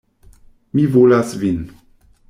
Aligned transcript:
Mi 0.79 0.87
volas 0.95 1.37
vin. 1.45 1.61